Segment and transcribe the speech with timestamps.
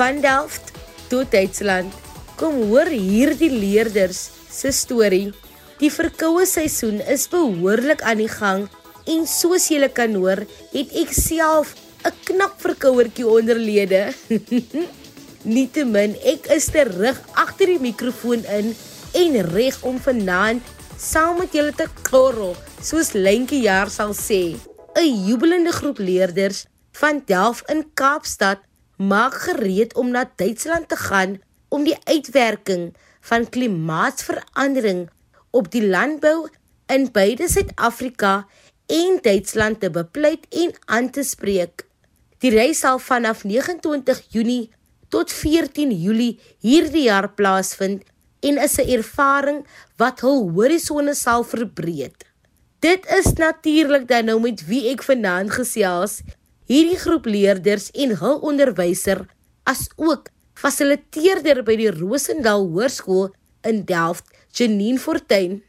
[0.00, 0.70] Van Delft
[1.12, 1.92] tot Duitsland.
[2.40, 5.26] Kom hoor hierdie leerders se storie.
[5.76, 8.64] Die verkoue seisoen is behoorlik aan die gang
[9.12, 10.40] en soos julle kan hoor,
[10.72, 11.74] het ek self
[12.08, 14.00] 'n knap verkouertjie onderlede.
[15.52, 18.72] Nietemin, ek is terug agter die mikrofoon in
[19.20, 20.64] en reg om vanaand
[20.96, 24.56] saam met julle te korrel, soos Lentjie jaar sal sê.
[24.96, 26.64] 'n Jubelende groep leerders
[26.96, 28.64] van Delft in Kaapstad
[29.00, 35.08] maak gereed om na Duitsland te gaan om die uitwerking van klimaatsverandering
[35.56, 36.48] op die landbou
[36.92, 38.46] in beide Suid-Afrika
[38.90, 41.86] en Duitsland te bepleit en aan te spreek.
[42.40, 44.70] Die reis sal vanaf 29 Junie
[45.08, 48.04] tot 14 Julie hierdie jaar plaasvind
[48.40, 52.26] en is 'n ervaring wat hul horisonne sal verbreek.
[52.80, 56.20] Dit is natuurlik dan nou met wie ek vanaand gesels,
[56.70, 59.24] hierdie groep leerders en hul onderwyser
[59.66, 63.32] as ook fasiliteerder by die Rosendal Hoërskool
[63.66, 65.62] in Delft, Janine Fortuin.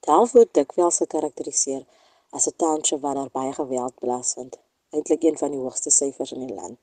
[0.00, 1.82] Delft word dikwels gekarakteriseer
[2.30, 4.58] as 'n township waar daar baie geweld plaasvind,
[4.90, 6.78] eintlik een van die hoogste syfers in die land.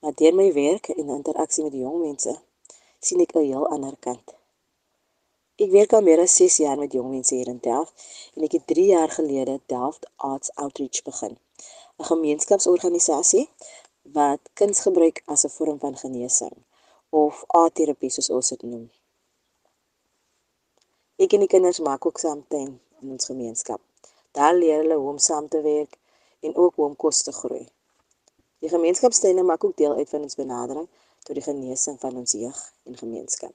[0.00, 2.40] Maar deur my werk en interaksie met jong mense,
[3.06, 4.34] sien ek 'n heel ander kant.
[5.58, 7.92] Ek werk al meer as 6 jaar met jong mense hier in Delft
[8.34, 11.34] en ek het 3 jaar gelede Delft Arts Outreach begin,
[11.98, 13.46] 'n gemeenskapsorganisasie
[14.02, 16.56] wat kuns gebruik as 'n vorm van genesing
[17.10, 18.90] of aardterapie soos ons dit noem.
[21.16, 23.80] Ek en die kinders maak ook saam tuin in ons gemeenskap.
[24.32, 25.98] Daar leer hulle hoe om saam te werk
[26.40, 27.66] en ook hoe om kos te groei.
[28.58, 30.88] Die gemeenskapstuine maak ook deel uit van ons benadering
[31.28, 32.58] tot die genesing van ons jeug
[32.88, 33.52] en gemeenskap.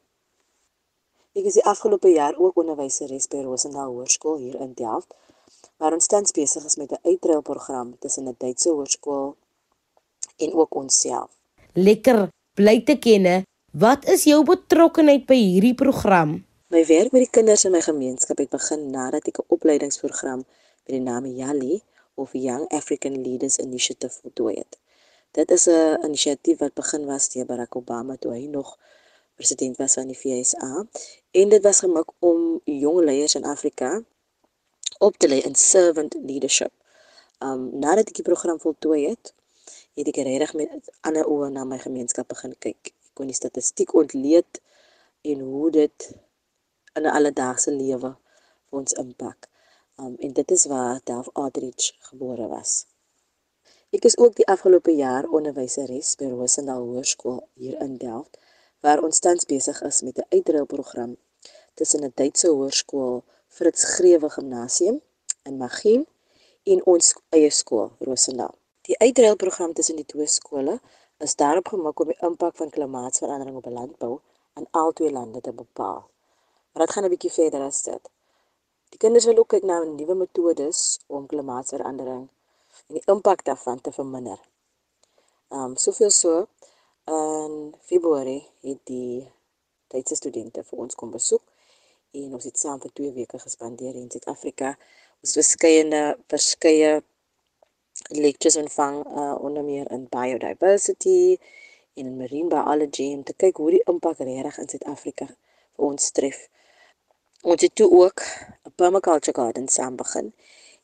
[1.33, 5.15] Ek is die afgelope jaar ook onderwyseres by Rosendal Hoërskool hier in Delft,
[5.81, 9.35] waar ons tans besig is met 'n uitruilprogram tussen 'n Duitse hoërskool
[10.37, 11.31] en ook onsself.
[11.73, 13.43] Lekker bly te kenne.
[13.71, 16.45] Wat is jou betrokkeheid by hierdie program?
[16.67, 20.45] My werk met die kinders in my gemeenskap het begin nadat ek 'n opleidingsprogram
[20.85, 21.81] met die naam YALI
[22.15, 24.77] of Young African Leaders Initiative voltooi het.
[25.33, 28.77] Dit is 'n inisiatief wat begin was deur Barack Obama toe hy nog
[29.35, 30.85] president was van die VSA
[31.31, 34.03] en dit was gemaak om jong leiers in Afrika
[34.99, 36.73] op te lei in servant leadership.
[37.39, 39.33] Um nadat ek die program voltooi het,
[39.97, 42.93] het ek regtig met ander oë na my gemeenskap begin kyk.
[42.93, 44.61] Ek kon die statistiek ontleed
[45.21, 46.09] en hoe dit
[46.93, 48.15] in 'n alledaagse lewe
[48.69, 49.49] vir ons impak.
[49.97, 52.83] Um en dit is waar Delf Outreach gebore was.
[53.93, 58.39] Ek is ook die afgelope jaar onderwyseres by Rosendal Hoërskool hier in Delft
[58.85, 61.11] waar ons tans besig is met 'n uitruilprogram
[61.81, 63.21] tussen 'n Duitse hoërskool
[63.57, 64.97] Fritz Grewe Gimnasium
[65.43, 66.07] in Magien
[66.63, 68.55] en ons eie skool Rosendal.
[68.81, 70.79] Die uitruilprogram tussen die twee skole
[71.17, 74.19] is daarop gemik om die impak van klimaatsverandering op landbou
[74.53, 76.09] aan albei lande te bepaal.
[76.71, 78.09] Maar dit gaan 'n bietjie verder as dit.
[78.89, 82.29] Die kinders wil ook kyk na nuwe metodes om klimaatsverandering
[82.87, 84.39] en die impak daarvan te verminder.
[85.53, 86.47] Ehm um, soveel so
[87.05, 89.31] in Februarie het die
[89.87, 91.43] Duitse studente vir ons kom besoek
[92.11, 94.73] en ons het saam vir 2 weke gespandeer in Suid-Afrika.
[95.21, 96.93] Ons het verskeie verskeie
[98.09, 101.37] lectures ontvang uh, onder meer in biodiversity
[101.93, 106.11] en in marine biology om te kyk hoe die impak regtig in Suid-Afrika vir ons
[106.17, 106.47] tref.
[107.43, 108.21] Ons het toe ook
[108.65, 110.33] 'n permaculture garden saam begin.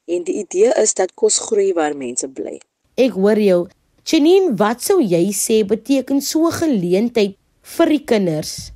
[0.09, 2.57] En die idee is dat kos groei waar mense bly.
[2.97, 3.61] Ek hoor jou.
[4.09, 7.37] Janine, wat sou jy sê beteken so 'n geleentheid
[7.77, 8.71] vir die kinders?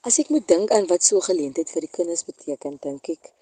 [0.00, 3.32] As ek moet dink aan wat so 'n geleentheid vir die kinders beteken, dink ek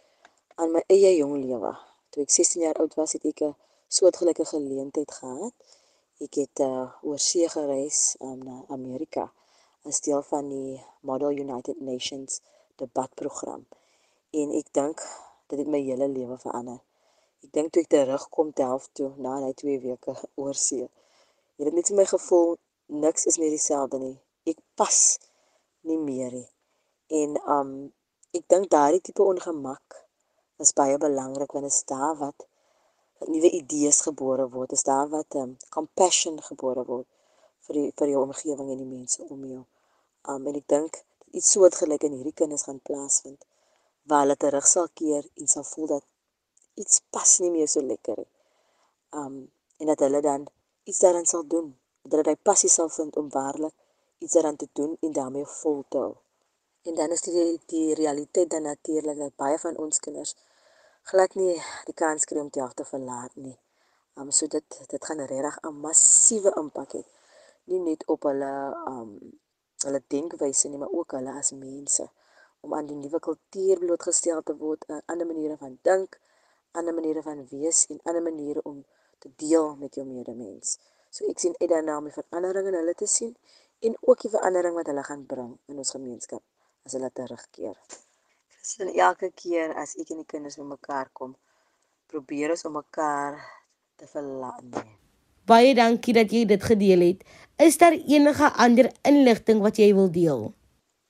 [0.57, 1.77] aan my eie jong lewe
[2.17, 3.57] Toe ek 16 jaar oud was, het ek 'n
[3.97, 5.53] soortgelyke geleentheid gehad.
[6.25, 9.25] Ek het uh, oor see gereis um, na Amerika
[9.85, 12.41] as deel van die Model United Nations
[12.81, 13.67] debatprogram.
[14.41, 15.05] En ek dink
[15.53, 16.81] dit het my hele lewe verander.
[17.47, 20.13] Ek dink toe ek terugkom te helf toe na daai 2 weke
[20.43, 20.87] oor see.
[21.57, 22.57] Het dit net vir my gevoel
[23.05, 24.17] niks is meer dieselfde nie.
[24.51, 24.99] Ek pas
[25.87, 26.49] nie meer nie.
[27.21, 27.71] En um
[28.35, 30.01] ek dink daardie tipe ongemak
[30.65, 32.49] is baie belangrik want dit is daar wat
[33.31, 34.75] nuwe idees gebore word.
[34.75, 37.07] Is daar wat um compassion gebore word
[37.69, 39.63] vir die vir jou omgewing en die mense om jou.
[40.35, 40.99] Um en ek dink
[41.31, 43.47] iets soortgelyk in hierdie kinders gaan plaasvind
[44.11, 46.11] waar hulle terug sal keer en sal voel dat
[46.82, 48.32] iets pas nie meer so lekker nie.
[49.20, 49.34] Um
[49.81, 50.46] en dat hulle dan
[50.88, 53.75] iets daaraan sal doen dat hulle passie sal vind om waarlik
[54.19, 56.14] iets daaraan te doen en daarmee vol te hou.
[56.88, 60.37] En dan is die die realiteit dan natuurlik dat baie van ons kinders
[61.11, 61.55] glad nie
[61.88, 63.56] die kans kry om die te verlaat nie.
[64.17, 67.02] Um so dit dit gaan regtig 'n massiewe impak hê.
[67.64, 68.52] Nie net op hulle
[68.93, 69.11] um
[69.84, 72.08] hulle denkwyse nie, maar ook hulle as mense
[72.61, 76.19] om aan die nuwe kultuur blootgestel te word, 'n ander maniere van dink,
[76.81, 78.84] ander maniere van wees en ander maniere om
[79.19, 80.76] te deel met jou medemens.
[81.11, 83.32] So ek sien uit daarna om die verandering in hulle te sien
[83.87, 86.43] en ook die verandering wat hulle gaan bring in ons gemeenskap
[86.87, 87.76] as hulle terugkeer.
[88.52, 91.37] Christen elke keer as ek en die kinders bymekaar kom,
[92.11, 93.40] probeer ons om mekaar
[93.96, 94.84] te verlaat.
[95.46, 97.20] Baie dankie dat jy dit gedeel het.
[97.62, 100.49] Is daar enige ander inligting wat jy wil deel?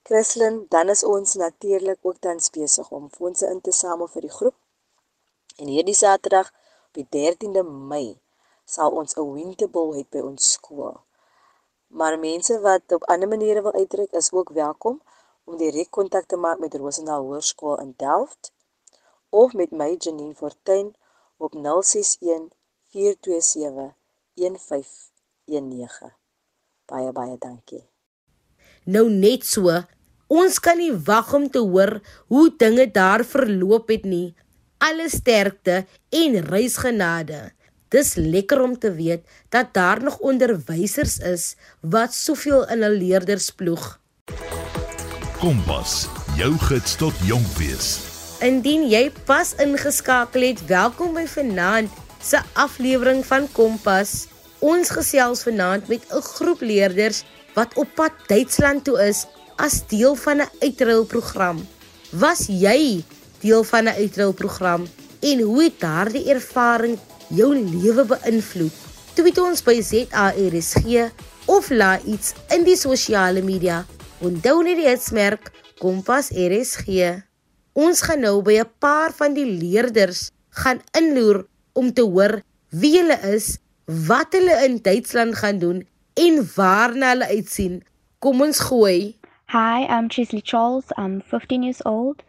[0.07, 4.31] Christen, dan is ons natuurlik ook dan besig om fondse in te samel vir die
[4.31, 4.55] groep.
[5.57, 6.53] En hierdie Saterdag
[6.87, 8.21] op die 13de Mei
[8.69, 10.97] sal ons 'n winterbal hê by ons skool.
[11.99, 15.01] Maar mense wat op ander maniere wil uitreik is ook welkom
[15.45, 18.53] om direk kontak te maak met Rosendal Hoërskool in Delft
[19.31, 20.95] of met my Janine Fortuin
[21.37, 22.49] op 061
[22.91, 23.95] 427
[24.35, 26.13] 1519.
[26.85, 27.85] Baie baie dankie.
[28.85, 29.73] Nou net so,
[30.27, 34.35] ons kan nie wag om te hoor hoe dinge daar verloop het nie.
[34.79, 37.51] Alle sterkte en reisgenade.
[37.89, 43.51] Dis lekker om te weet dat daar nog onderwysers is wat soveel in hul leerders
[43.51, 43.97] ploeg.
[45.41, 47.89] Kompas, jou gids tot jonk wees.
[48.45, 54.27] Indien jy pas ingeskakel het, welkom by vanaand se aflewering van Kompas.
[54.61, 57.25] Ons gesels vanaand met 'n groep leerders
[57.55, 59.25] wat op pad Duitsland toe is
[59.57, 61.67] as deel van 'n uitruilprogram.
[62.11, 63.05] Was jy
[63.41, 64.87] deel van 'n uitruilprogram
[65.21, 66.99] en hoe het daardie ervaring
[67.29, 68.73] jou lewe beïnvloed.
[69.15, 71.11] Tweet ons by ZARSG
[71.47, 73.85] of laai iets in die sosiale media.
[74.21, 77.23] Onthou net die hitsmerk Kompas RSG.
[77.73, 82.97] Ons gaan nou by 'n paar van die leerders gaan inloer om te hoor wie
[82.99, 87.83] hulle is, wat hulle in Duitsland gaan doen en waarna hulle uitsien.
[88.19, 89.17] Kom ons gooi.
[89.53, 90.85] Hi, I'm Chisley Charles.
[90.97, 92.23] I'm 15 years old.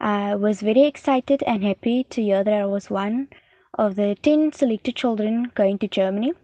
[0.00, 3.30] I was very excited and happy to hear that I was one
[3.74, 6.34] of the 10 selected children going to Germany.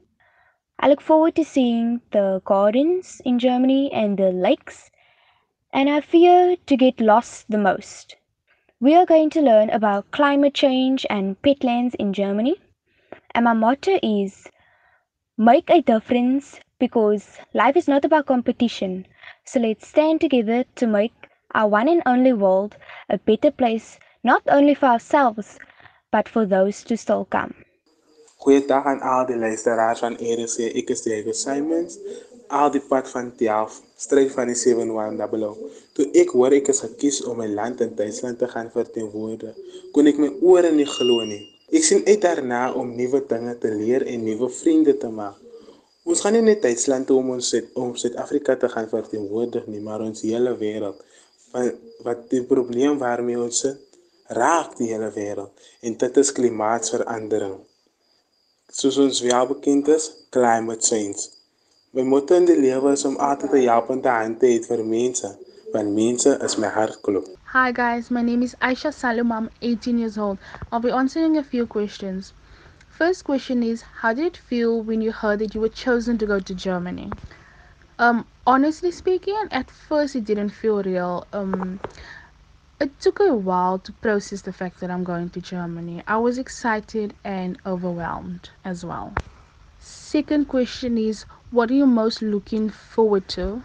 [0.81, 4.91] I look forward to seeing the gardens in Germany and the lakes,
[5.73, 8.17] and I fear to get lost the most.
[8.81, 12.57] We are going to learn about climate change and petlands in Germany,
[13.37, 14.49] and my motto is
[15.39, 19.07] make a difference because life is not about competition.
[19.45, 21.15] So let's stand together to make
[21.55, 22.77] our one and only world
[23.09, 25.59] a better place, not only for ourselves,
[26.11, 27.55] but for those to still come.
[28.45, 30.69] Goeiedag aan al die luisteraars van ERC.
[30.77, 31.97] Ek is Diego Simons.
[32.53, 35.63] Al die pad van Tiaf, stryd van die 7100.
[35.97, 39.57] Toe ek hoor ek is gekies om my land in Duitsland te gaan verteenwoordig,
[39.97, 41.41] kon ek my ore nie glo nie.
[41.73, 45.41] Ek sien uit daarna om nuwe dinge te leer en nuwe vriende te maak.
[46.05, 47.49] Ons gaan nie net Duitsland toe om ons
[47.81, 51.01] om Suid-Afrika te gaan verteenwoordig nie, maar ons hele wêreld.
[51.55, 53.81] Wat wat die probleem waarmee ons sit
[54.39, 57.57] raak die hele wêreld en dit is klimaatsverandering.
[58.69, 61.29] Soos ons wel bekend is, climate change.
[61.95, 65.31] My motto in die lewe is om altyd 'n helpende hand te hê vir mense,
[65.73, 67.27] want mense is my hartklop.
[67.53, 69.33] Hi guys, my name is Aisha Salum.
[69.33, 70.39] I'm 18 years old.
[70.73, 72.33] I'll be answering a few questions.
[72.89, 76.27] First question is, how did it feel when you heard that you were chosen to
[76.27, 77.11] go to Germany?
[77.99, 81.27] Um, honestly speaking, at first it didn't feel real.
[81.33, 81.81] Um,
[82.81, 86.03] it took a while to process the fact that I'm going to Germany.
[86.07, 89.17] I was excited and overwhelmed as well.
[89.79, 93.63] Second question is what are you most looking forward to?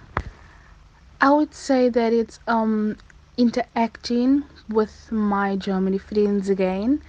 [1.22, 2.98] I would say that it's um
[3.38, 7.02] interacting with my Germany friends again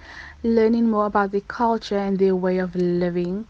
[0.43, 3.47] learning more about their culture and their way of living,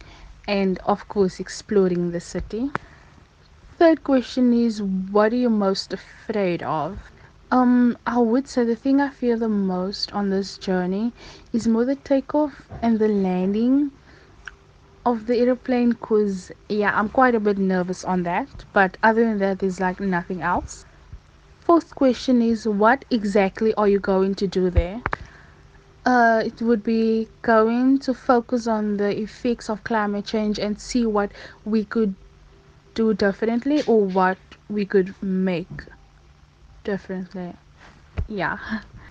[0.47, 2.71] and of course, exploring the city.
[3.81, 7.00] Third question is what are you most afraid of?
[7.50, 11.13] Um, I would say the thing I fear the most on this journey
[11.51, 13.89] is more the takeoff and the landing
[15.03, 19.39] of the aeroplane because yeah i'm quite a bit nervous on that but other than
[19.39, 20.85] that there's like nothing else
[21.59, 25.01] fourth question is what exactly are you going to do there
[26.05, 31.03] uh, it would be going to focus on the effects of climate change and see
[31.03, 31.31] what
[31.65, 32.13] we could
[32.93, 34.38] do differently or what
[34.69, 35.86] we could make
[36.83, 37.53] differently
[38.27, 38.57] yeah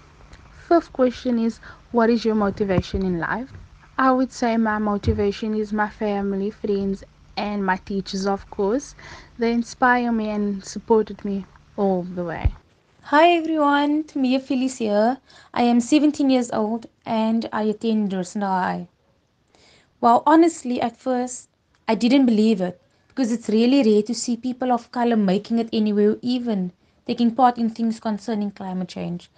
[0.68, 1.58] fifth question is
[1.92, 3.52] what is your motivation in life
[3.98, 7.04] I would say my motivation is my family, friends,
[7.36, 8.94] and my teachers, of course.
[9.38, 11.44] They inspire me and supported me
[11.76, 12.54] all the way.
[13.12, 15.18] Hi everyone, Tamia Phyllis here.
[15.52, 18.88] I am 17 years old and I attend High.
[20.00, 21.50] Well, honestly, at first,
[21.86, 22.80] I didn't believe it
[23.20, 26.72] because it's really rare to see people of color making it anywhere, even
[27.06, 29.30] taking part in things concerning climate change.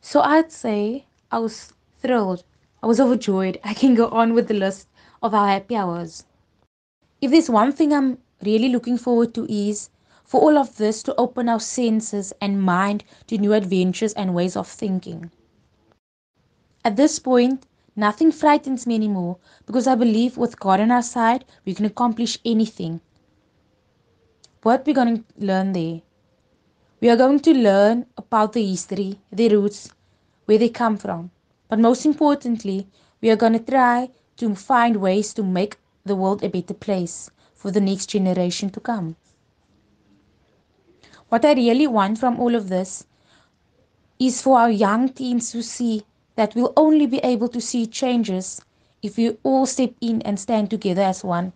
[0.00, 2.44] So I'd say I was thrilled
[2.80, 3.58] I was overjoyed.
[3.64, 4.86] I can go on with the list
[5.22, 6.26] of our happy hours.
[7.20, 9.90] If there's one thing I'm really looking forward to is
[10.22, 14.54] for all of this to open our senses and mind to new adventures and ways
[14.54, 15.30] of thinking.
[16.84, 21.46] At this point, nothing frightens me anymore because I believe with God on our side,
[21.64, 23.00] we can accomplish anything.
[24.64, 26.00] What we're going to learn there?
[27.02, 29.90] We are going to learn about the history, the roots,
[30.46, 31.30] where they come from.
[31.68, 32.86] But most importantly,
[33.20, 37.30] we are going to try to find ways to make the world a better place
[37.52, 39.16] for the next generation to come.
[41.28, 43.04] What I really want from all of this
[44.18, 46.04] is for our young teens to see
[46.36, 48.62] that we'll only be able to see changes
[49.02, 51.52] if we all step in and stand together as one.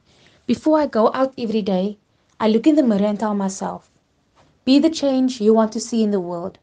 [0.46, 1.96] Before I go out every day,
[2.40, 3.90] I look in the mirror and tell myself,
[4.64, 6.58] be the change you want to see in the world.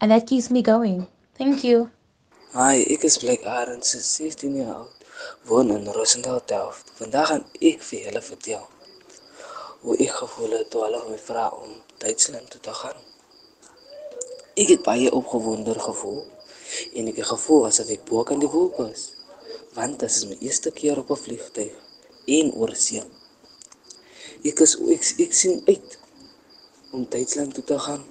[0.00, 1.08] And that keeps me going.
[1.34, 1.90] Thank you.
[2.54, 5.06] Hi, ek is Blake Arends, 16 jaar oud,
[5.48, 6.92] woon in Rosendal Delft.
[7.00, 8.62] Vandag gaan ek vir julle vertel
[9.82, 11.72] hoe ek gevoel het toe hulle my vra om
[12.04, 13.00] Duitsland toe te gaan.
[14.54, 16.20] Ek het baie opgewonde gevoel
[17.00, 19.08] en ek het gevoel asof ek bo kan die wolke is,
[19.74, 21.74] want dit is my eerste keer op 'n vliegtuig
[22.38, 23.02] en oor see.
[24.42, 25.98] Ek is ek, ek sien uit
[26.92, 28.02] om Duitsland toe te gaan,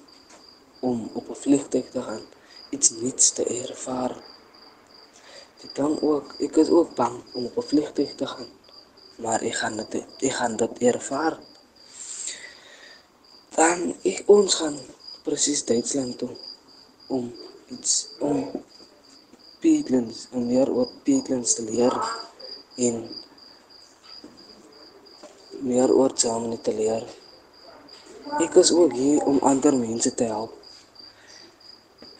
[0.80, 2.24] om op 'n vliegtuig te gaan,
[2.70, 4.16] iets nuuts te ervaar.
[5.64, 8.50] Ek dan ook, ek is ook bang om op 'n vliegtuig te gaan.
[9.22, 9.94] Maar ek gaan dit
[10.28, 11.38] ek gaan dit ervaar.
[13.54, 14.78] Dan ek ons gaan
[15.22, 16.34] presies Duitsland toe
[17.06, 17.32] om
[17.68, 18.50] iets om
[19.60, 21.94] Piedlands en meer oor Piedlands te leer
[22.76, 23.21] en
[25.62, 27.06] meer oor Germany te leer.
[28.40, 30.58] Ek is ook hier om ander mense te help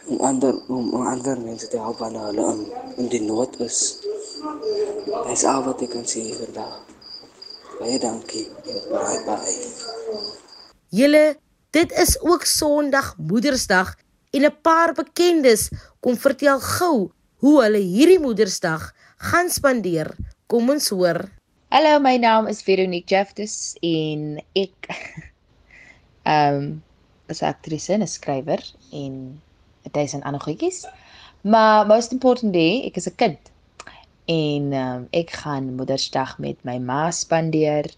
[0.07, 2.63] om ander om ander mense te help wanneer hulle in,
[3.05, 3.79] in die nood is.
[5.29, 6.81] Dis al wat ek kan sê vandag.
[7.79, 9.55] Baie dankie bye bye.
[10.93, 11.25] Julle,
[11.73, 13.95] dit is ook Sondag Moedersdag
[14.33, 15.71] en 'n paar bekendes
[16.01, 20.15] kom vertel gou hoe hulle hierdie Moedersdag gaan spandeer.
[20.47, 21.42] Kom ons hoor.
[21.73, 24.89] Hallo, my naam is Veronique Jeffdes en ek
[26.29, 26.67] ehm um,
[27.33, 28.61] is 'n aktrise en 'n skrywer
[28.93, 29.15] en
[29.89, 30.83] 'n duisend ander goedjies.
[31.41, 33.41] Maar most importantly, ek is 'n kind.
[34.29, 37.89] En um, ek gaan Moedersdag met my ma spandeer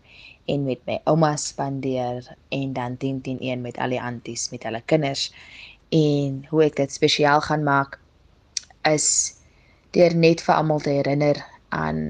[0.47, 4.63] en met my ouma spandeer en dan 10 10 1 met al die anties met
[4.63, 5.33] hulle kinders.
[5.91, 7.99] En hoe ek dit spesiaal gaan maak
[8.87, 9.35] is
[9.91, 11.43] deur net vir almal te herinner
[11.75, 12.01] aan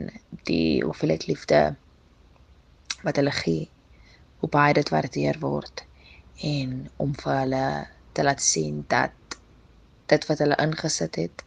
[0.49, 1.61] die hoeveelheid liefde
[3.03, 3.69] wat hulle gee.
[4.41, 5.85] Hoe baie dit waardeer word
[6.49, 7.67] en om vir hulle
[8.13, 9.39] te laat sien dat
[10.13, 11.45] dit wat hulle ingesit het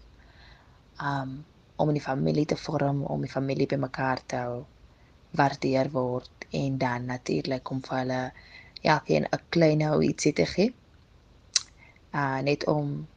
[1.12, 1.38] um
[1.78, 4.66] om 'n familie te vorm, om 'n familie bymekaar te hou,
[5.32, 8.32] waardeer word en dan natuurlik om vir hulle
[8.82, 10.74] ja, 'n klein ou ietsie te gee.
[12.14, 13.08] Uh net om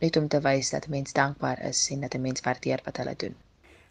[0.00, 3.14] net om te wys dat mens dankbaar is en dat 'n mens waardeer wat hulle
[3.16, 3.36] doen.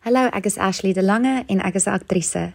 [0.07, 2.53] Hallo, ek is Ashley De Lange en ek is 'n aktrise.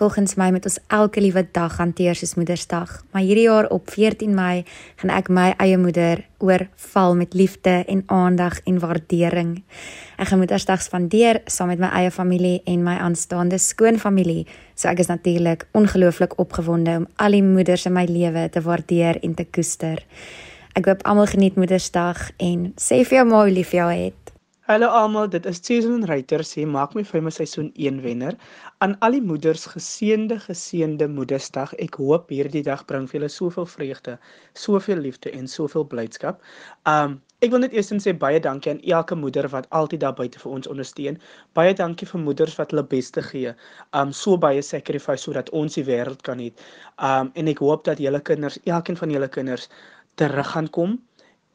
[0.00, 4.34] Volgens my moet ons elke liewe dag hanteer soos Moedersdag, maar hierdie jaar op 14
[4.34, 4.64] Mei
[4.96, 9.62] gaan ek my eie moeder oorval met liefde en aandag en waardering.
[10.16, 14.46] Ek gaan Moedersdag spandeer saam met my eie familie en my aanstaande skoonfamilie.
[14.74, 19.18] So ek is natuurlik ongelooflik opgewonde om al die moeders in my lewe te waardeer
[19.22, 20.02] en te koester.
[20.72, 24.25] Ek hoop almal geniet Moedersdag en sê vir jou ma hoe lief jy het.
[24.66, 28.34] Hallo almal, dit is Susan Ryter sê maak my vir my seisoen 1 wenner.
[28.82, 31.76] Aan al die moeders geseënde geseënde Moedersdag.
[31.84, 34.16] Ek hoop hierdie dag bring vir julle soveel vreugde,
[34.58, 36.42] soveel liefde en soveel blydskap.
[36.94, 37.14] Um
[37.46, 40.58] ek wil net eers sê baie dankie aan elke moeder wat altyd daar buite vir
[40.58, 41.22] ons ondersteun.
[41.54, 43.54] Baie dankie vir moeders wat hulle bes te gee.
[43.94, 46.50] Um so baie sacrifice sodat ons die wêreld kan hê.
[46.98, 49.70] Um en ek hoop dat julle kinders, elkeen van julle kinders
[50.18, 50.98] terug gaan kom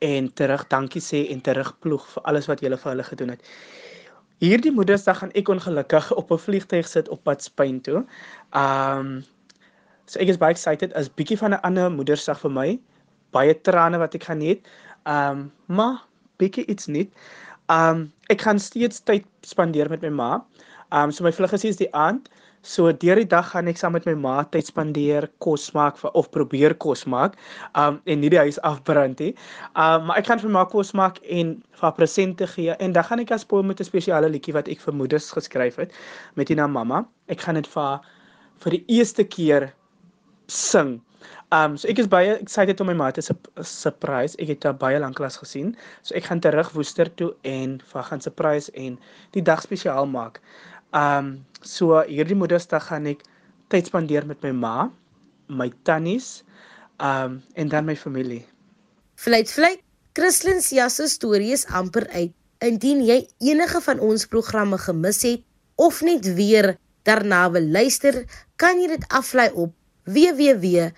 [0.01, 3.43] en terug dankie sê en terugploeg vir alles wat julle vir hulle gedoen het.
[4.41, 7.99] Hierdie Moedersdag gaan ek ongelukkig op 'n vliegtuig sit op pad Spanje toe.
[8.57, 9.23] Um
[10.05, 12.79] so ek is baie excited as bietjie van 'n ander Moedersdag vir my.
[13.31, 14.57] Baie trane wat ek gaan hê.
[15.05, 16.01] Um maar
[16.39, 17.09] bietjie iets nie.
[17.69, 20.45] Um ek gaan steeds tyd spandeer met my ma.
[20.91, 22.29] Um so my vlug is die aand.
[22.61, 26.29] So deur die dag gaan ek saam met my ma tyd spandeer, kos maak of
[26.29, 27.33] probeer kos maak.
[27.73, 29.31] Um en nie die huis afbrand nie.
[29.73, 33.07] Um maar ek gaan vir my kos maak en vir haar presente gee en dan
[33.09, 35.91] gaan ek as poem met 'n spesiale liedjie wat ek vir moeders geskryf het
[36.35, 37.05] met naam mamma.
[37.29, 37.99] Ek gaan dit vir
[38.61, 39.73] vir die eerste keer
[40.47, 41.01] sing.
[41.51, 44.35] Um so ek is baie excited om my ma te surprise.
[44.37, 45.75] Ek het haar baie lank klas gesien.
[46.03, 48.99] So ek gaan terug Woester toe en vir gaan surprise en
[49.33, 50.39] die dag spesiaal maak.
[50.91, 53.23] Um so hierdie Moedersdag gaan ek
[53.71, 54.89] tyd spandeer met my ma,
[55.47, 56.43] my tannies,
[56.99, 58.45] um en dan my familie.
[59.15, 59.79] Vleit vleit,
[60.13, 62.33] Christlyn se storie is amper uit.
[62.59, 65.41] Indien jy enige van ons programme gemis het
[65.75, 68.25] of net weer daarna wil luister,
[68.57, 69.73] kan jy dit aflaai op
[70.05, 70.91] www.rsg.co.za.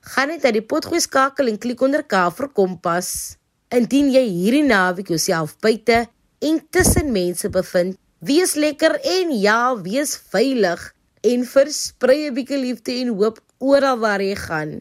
[0.00, 3.36] Gaan net na die potgoed skakel en klik onder K vir Kompas.
[3.74, 6.06] Indien jy hierdie naweek jouself buite
[6.40, 7.98] en tussen mense bevind.
[8.18, 10.92] Wees lekker en ja, wees veilig
[11.22, 14.80] en versprei 'n bietjie liefde en hoop oral waar jy gaan.